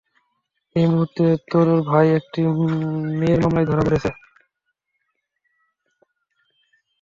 এই 0.75 0.85
মুহুর্তে, 0.87 1.25
তোরর 1.49 1.79
ভাই 1.89 2.07
একটি 2.19 2.41
মেয়ের 3.19 3.39
মামলায় 3.43 3.67
ধরা 3.69 3.83
পড়েছে। 3.87 4.09